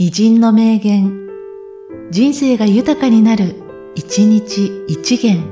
[0.00, 1.26] 偉人の名言、
[2.12, 3.56] 人生が豊かになる、
[3.96, 5.42] 一日一元。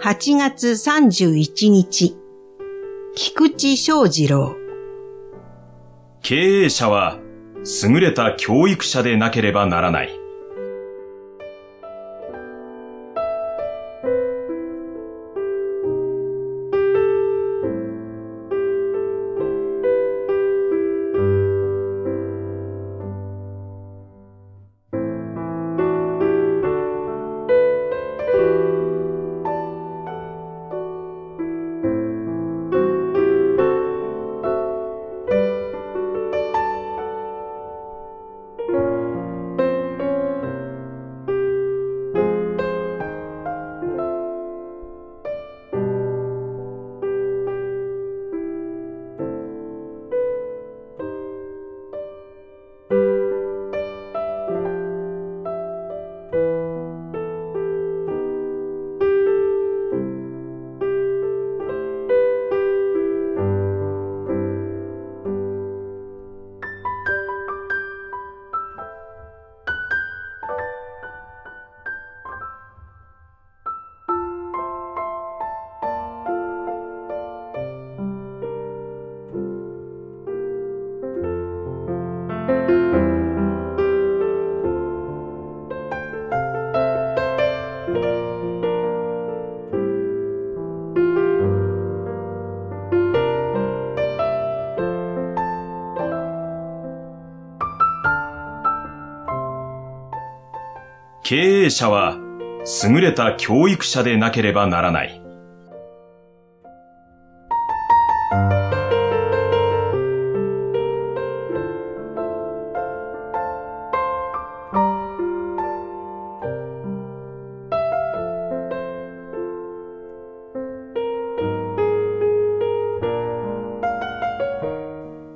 [0.00, 2.16] 8月31日、
[3.16, 4.54] 菊池翔二郎。
[6.22, 7.18] 経営者は
[7.82, 10.17] 優れた教育者でなければならない。
[101.30, 102.16] 経営者は
[102.82, 105.22] 優れた教育者でなければならない。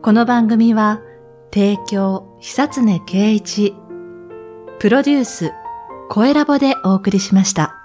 [0.00, 1.02] この番組は、
[1.52, 3.74] 提供、久常圭一、
[4.78, 5.52] プロデュース、
[6.12, 7.79] 声ラボでお送りしました。